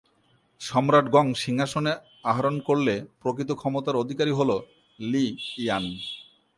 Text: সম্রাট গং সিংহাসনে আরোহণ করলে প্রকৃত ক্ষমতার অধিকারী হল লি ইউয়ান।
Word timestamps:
সম্রাট 0.61 1.05
গং 1.09 1.25
সিংহাসনে 1.43 1.93
আরোহণ 2.23 2.55
করলে 2.59 2.95
প্রকৃত 3.21 3.49
ক্ষমতার 3.51 3.95
অধিকারী 3.95 4.31
হল 4.31 4.51
লি 4.99 5.25
ইউয়ান। 5.57 5.85